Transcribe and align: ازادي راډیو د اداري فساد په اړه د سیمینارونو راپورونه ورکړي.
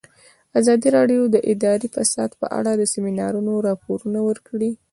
ازادي 0.59 0.87
راډیو 0.97 1.21
د 1.29 1.35
اداري 1.51 1.87
فساد 1.95 2.31
په 2.41 2.45
اړه 2.57 2.71
د 2.75 2.83
سیمینارونو 2.93 3.53
راپورونه 3.67 4.19
ورکړي. 4.29 4.71